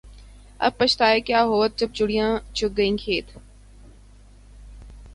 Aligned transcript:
اب 0.59 0.71
بچھتائے 0.79 1.19
کیا 1.21 1.43
ہوت 1.43 1.77
جب 1.79 1.89
چڑیا 1.93 2.25
چگ 2.53 2.77
گئی 2.77 2.95
کھیت 2.97 3.37